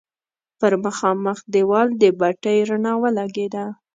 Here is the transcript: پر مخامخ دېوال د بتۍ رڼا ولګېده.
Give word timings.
پر 0.59 0.73
مخامخ 0.85 1.37
دېوال 1.53 1.87
د 2.01 2.03
بتۍ 2.19 2.57
رڼا 2.69 2.93
ولګېده. 3.01 3.65